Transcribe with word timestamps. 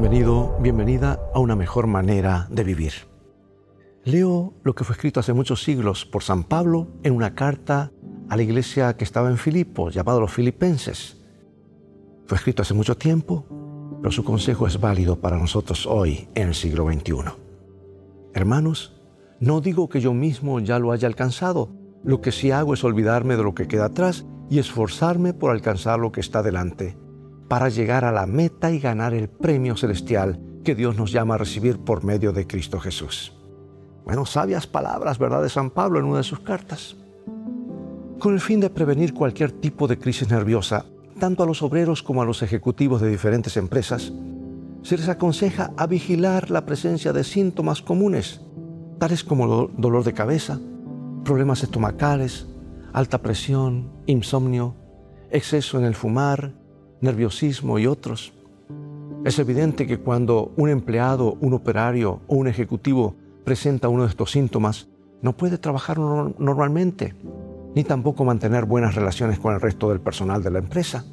Bienvenido, 0.00 0.56
bienvenida 0.60 1.18
a 1.34 1.40
una 1.40 1.56
mejor 1.56 1.88
manera 1.88 2.46
de 2.52 2.62
vivir. 2.62 2.92
Leo 4.04 4.54
lo 4.62 4.72
que 4.72 4.84
fue 4.84 4.94
escrito 4.94 5.18
hace 5.18 5.32
muchos 5.32 5.64
siglos 5.64 6.06
por 6.06 6.22
San 6.22 6.44
Pablo 6.44 6.86
en 7.02 7.16
una 7.16 7.34
carta 7.34 7.90
a 8.28 8.36
la 8.36 8.42
iglesia 8.44 8.96
que 8.96 9.02
estaba 9.02 9.28
en 9.28 9.38
Filipo, 9.38 9.90
llamado 9.90 10.20
los 10.20 10.32
Filipenses. 10.32 11.16
Fue 12.26 12.36
escrito 12.36 12.62
hace 12.62 12.74
mucho 12.74 12.96
tiempo, 12.96 13.44
pero 14.00 14.12
su 14.12 14.22
consejo 14.22 14.68
es 14.68 14.80
válido 14.80 15.20
para 15.20 15.36
nosotros 15.36 15.84
hoy 15.84 16.28
en 16.36 16.46
el 16.46 16.54
siglo 16.54 16.86
XXI. 16.86 17.32
Hermanos, 18.34 19.02
no 19.40 19.60
digo 19.60 19.88
que 19.88 20.00
yo 20.00 20.14
mismo 20.14 20.60
ya 20.60 20.78
lo 20.78 20.92
haya 20.92 21.08
alcanzado, 21.08 21.70
lo 22.04 22.20
que 22.20 22.30
sí 22.30 22.52
hago 22.52 22.72
es 22.72 22.84
olvidarme 22.84 23.36
de 23.36 23.42
lo 23.42 23.52
que 23.52 23.66
queda 23.66 23.86
atrás 23.86 24.26
y 24.48 24.60
esforzarme 24.60 25.34
por 25.34 25.50
alcanzar 25.50 25.98
lo 25.98 26.12
que 26.12 26.20
está 26.20 26.44
delante, 26.44 26.96
para 27.48 27.70
llegar 27.70 28.04
a 28.04 28.12
la 28.12 28.26
meta 28.26 28.70
y 28.70 28.78
ganar 28.78 29.14
el 29.14 29.28
premio 29.28 29.76
celestial 29.76 30.38
que 30.64 30.74
Dios 30.74 30.96
nos 30.96 31.10
llama 31.10 31.34
a 31.34 31.38
recibir 31.38 31.78
por 31.78 32.04
medio 32.04 32.32
de 32.32 32.46
Cristo 32.46 32.78
Jesús. 32.78 33.32
Bueno, 34.04 34.26
sabias 34.26 34.66
palabras, 34.66 35.18
¿verdad?, 35.18 35.42
de 35.42 35.48
San 35.48 35.70
Pablo 35.70 35.98
en 35.98 36.04
una 36.04 36.18
de 36.18 36.24
sus 36.24 36.40
cartas. 36.40 36.96
Con 38.18 38.34
el 38.34 38.40
fin 38.40 38.60
de 38.60 38.70
prevenir 38.70 39.14
cualquier 39.14 39.52
tipo 39.52 39.86
de 39.86 39.98
crisis 39.98 40.30
nerviosa, 40.30 40.84
tanto 41.18 41.42
a 41.42 41.46
los 41.46 41.62
obreros 41.62 42.02
como 42.02 42.22
a 42.22 42.24
los 42.24 42.42
ejecutivos 42.42 43.00
de 43.00 43.08
diferentes 43.08 43.56
empresas, 43.56 44.12
se 44.82 44.96
les 44.96 45.08
aconseja 45.08 45.72
a 45.76 45.86
vigilar 45.86 46.50
la 46.50 46.64
presencia 46.64 47.12
de 47.12 47.24
síntomas 47.24 47.82
comunes, 47.82 48.40
tales 48.98 49.24
como 49.24 49.68
dolor 49.68 50.04
de 50.04 50.14
cabeza, 50.14 50.60
problemas 51.24 51.62
estomacales, 51.62 52.46
alta 52.92 53.20
presión, 53.22 53.90
insomnio, 54.06 54.74
exceso 55.30 55.78
en 55.78 55.84
el 55.84 55.94
fumar, 55.94 56.54
nerviosismo 57.00 57.78
y 57.78 57.86
otros. 57.86 58.32
Es 59.24 59.38
evidente 59.38 59.86
que 59.86 59.98
cuando 59.98 60.52
un 60.56 60.70
empleado, 60.70 61.36
un 61.40 61.54
operario 61.54 62.20
o 62.26 62.36
un 62.36 62.48
ejecutivo 62.48 63.14
presenta 63.44 63.88
uno 63.88 64.04
de 64.04 64.10
estos 64.10 64.30
síntomas, 64.30 64.88
no 65.22 65.36
puede 65.36 65.58
trabajar 65.58 65.98
normalmente, 65.98 67.14
ni 67.74 67.82
tampoco 67.82 68.24
mantener 68.24 68.64
buenas 68.64 68.94
relaciones 68.94 69.38
con 69.38 69.54
el 69.54 69.60
resto 69.60 69.88
del 69.88 70.00
personal 70.00 70.42
de 70.42 70.50
la 70.50 70.58
empresa. 70.60 71.04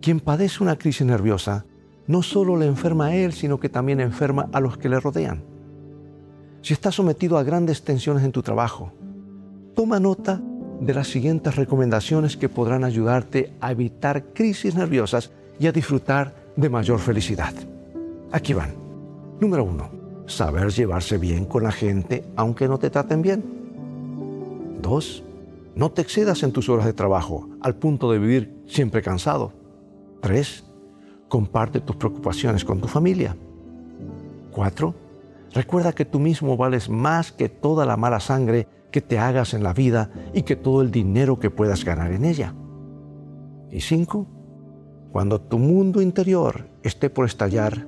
Quien 0.00 0.20
padece 0.20 0.62
una 0.62 0.76
crisis 0.76 1.06
nerviosa 1.06 1.64
no 2.06 2.22
solo 2.22 2.56
le 2.56 2.66
enferma 2.66 3.06
a 3.06 3.14
él, 3.14 3.32
sino 3.32 3.60
que 3.60 3.68
también 3.68 4.00
enferma 4.00 4.48
a 4.52 4.60
los 4.60 4.76
que 4.76 4.88
le 4.88 4.98
rodean. 4.98 5.44
Si 6.62 6.72
estás 6.72 6.96
sometido 6.96 7.38
a 7.38 7.44
grandes 7.44 7.84
tensiones 7.84 8.24
en 8.24 8.32
tu 8.32 8.42
trabajo, 8.42 8.92
toma 9.74 10.00
nota 10.00 10.42
de 10.80 10.94
las 10.94 11.08
siguientes 11.08 11.56
recomendaciones 11.56 12.36
que 12.36 12.48
podrán 12.48 12.84
ayudarte 12.84 13.52
a 13.60 13.70
evitar 13.70 14.24
crisis 14.32 14.74
nerviosas 14.74 15.30
y 15.58 15.66
a 15.66 15.72
disfrutar 15.72 16.34
de 16.56 16.70
mayor 16.70 16.98
felicidad. 16.98 17.52
Aquí 18.32 18.54
van. 18.54 18.74
Número 19.40 19.62
uno, 19.62 19.90
saber 20.26 20.70
llevarse 20.70 21.18
bien 21.18 21.44
con 21.44 21.62
la 21.62 21.72
gente 21.72 22.24
aunque 22.34 22.66
no 22.66 22.78
te 22.78 22.90
traten 22.90 23.20
bien. 23.20 23.44
Dos, 24.80 25.22
no 25.74 25.90
te 25.90 26.02
excedas 26.02 26.42
en 26.42 26.52
tus 26.52 26.68
horas 26.68 26.86
de 26.86 26.94
trabajo 26.94 27.48
al 27.60 27.74
punto 27.74 28.10
de 28.10 28.18
vivir 28.18 28.62
siempre 28.66 29.02
cansado. 29.02 29.52
Tres, 30.20 30.64
comparte 31.28 31.80
tus 31.80 31.96
preocupaciones 31.96 32.64
con 32.64 32.80
tu 32.80 32.88
familia. 32.88 33.36
Cuatro, 34.50 34.94
recuerda 35.52 35.92
que 35.92 36.06
tú 36.06 36.18
mismo 36.18 36.56
vales 36.56 36.88
más 36.88 37.32
que 37.32 37.48
toda 37.50 37.84
la 37.84 37.96
mala 37.96 38.20
sangre 38.20 38.66
que 38.90 39.00
te 39.00 39.18
hagas 39.18 39.54
en 39.54 39.62
la 39.62 39.72
vida 39.72 40.10
y 40.34 40.42
que 40.42 40.56
todo 40.56 40.82
el 40.82 40.90
dinero 40.90 41.38
que 41.38 41.50
puedas 41.50 41.84
ganar 41.84 42.12
en 42.12 42.24
ella. 42.24 42.54
Y 43.70 43.80
cinco, 43.80 44.26
cuando 45.12 45.40
tu 45.40 45.58
mundo 45.58 46.02
interior 46.02 46.66
esté 46.82 47.10
por 47.10 47.26
estallar, 47.26 47.86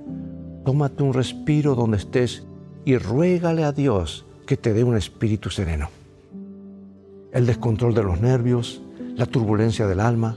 tómate 0.65 1.03
un 1.03 1.13
respiro 1.13 1.75
donde 1.75 1.97
estés 1.97 2.47
y 2.85 2.97
ruégale 2.97 3.65
a 3.65 3.73
Dios 3.73 4.27
que 4.47 4.57
te 4.57 4.73
dé 4.73 4.85
un 4.85 4.97
espíritu 4.97 5.51
sereno. 5.51 5.89
El 7.33 7.47
descontrol 7.47 7.95
de 7.95 8.03
los 8.03 8.21
nervios, 8.21 8.83
la 9.17 9.27
turbulencia 9.27 9.87
del 9.87 10.01
alma, 10.01 10.37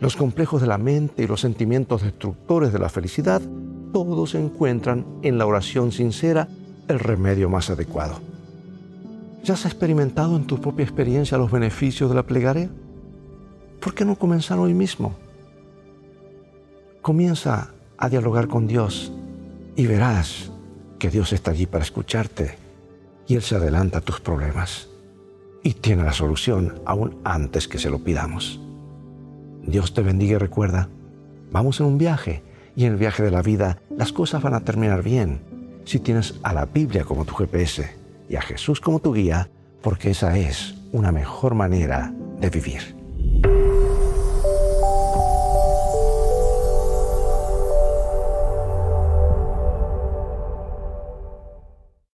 los 0.00 0.16
complejos 0.16 0.60
de 0.60 0.66
la 0.66 0.78
mente 0.78 1.24
y 1.24 1.26
los 1.26 1.40
sentimientos 1.40 2.02
destructores 2.02 2.72
de 2.72 2.78
la 2.78 2.88
felicidad, 2.88 3.42
todos 3.92 4.34
encuentran 4.34 5.04
en 5.22 5.36
la 5.36 5.46
oración 5.46 5.92
sincera 5.92 6.48
el 6.88 6.98
remedio 6.98 7.50
más 7.50 7.70
adecuado. 7.70 8.29
¿Ya 9.42 9.54
has 9.54 9.64
experimentado 9.64 10.36
en 10.36 10.46
tu 10.46 10.60
propia 10.60 10.84
experiencia 10.84 11.38
los 11.38 11.50
beneficios 11.50 12.10
de 12.10 12.16
la 12.16 12.26
plegaria? 12.26 12.70
¿Por 13.80 13.94
qué 13.94 14.04
no 14.04 14.16
comenzar 14.16 14.58
hoy 14.58 14.74
mismo? 14.74 15.14
Comienza 17.00 17.70
a 17.96 18.08
dialogar 18.10 18.48
con 18.48 18.66
Dios 18.66 19.12
y 19.76 19.86
verás 19.86 20.50
que 20.98 21.08
Dios 21.08 21.32
está 21.32 21.52
allí 21.52 21.64
para 21.64 21.84
escucharte 21.84 22.58
y 23.26 23.34
Él 23.34 23.42
se 23.42 23.56
adelanta 23.56 23.98
a 23.98 24.02
tus 24.02 24.20
problemas 24.20 24.88
y 25.62 25.72
tiene 25.72 26.04
la 26.04 26.12
solución 26.12 26.82
aún 26.84 27.16
antes 27.24 27.66
que 27.66 27.78
se 27.78 27.88
lo 27.88 28.00
pidamos. 28.00 28.60
Dios 29.62 29.94
te 29.94 30.02
bendiga 30.02 30.34
y 30.34 30.38
recuerda, 30.38 30.90
vamos 31.50 31.80
en 31.80 31.86
un 31.86 31.96
viaje 31.96 32.42
y 32.76 32.84
en 32.84 32.92
el 32.92 32.98
viaje 32.98 33.22
de 33.22 33.30
la 33.30 33.40
vida 33.40 33.80
las 33.96 34.12
cosas 34.12 34.42
van 34.42 34.54
a 34.54 34.64
terminar 34.64 35.02
bien 35.02 35.40
si 35.84 35.98
tienes 35.98 36.34
a 36.42 36.52
la 36.52 36.66
Biblia 36.66 37.04
como 37.04 37.24
tu 37.24 37.34
GPS 37.34 37.99
y 38.30 38.36
a 38.36 38.40
Jesús 38.40 38.80
como 38.80 39.00
tu 39.00 39.12
guía, 39.12 39.50
porque 39.82 40.10
esa 40.10 40.38
es 40.38 40.74
una 40.92 41.10
mejor 41.12 41.54
manera 41.54 42.14
de 42.40 42.48
vivir. 42.48 42.96